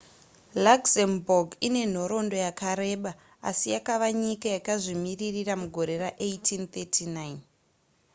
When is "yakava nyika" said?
3.75-4.47